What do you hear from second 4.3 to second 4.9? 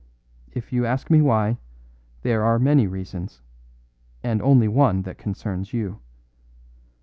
only